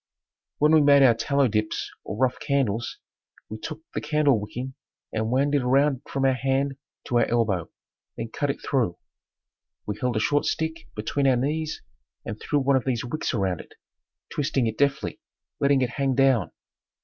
[0.57, 2.97] When we made our tallow dips or rough candles,
[3.49, 4.73] we took the candlewicking
[5.13, 7.69] and wound it around from our hand to our elbow,
[8.17, 8.97] then cut it through.
[9.85, 11.83] We held a short stick between our knees
[12.25, 13.75] and threw one of these wicks around it,
[14.31, 15.19] twisting it deftly,
[15.59, 16.49] letting it hang down.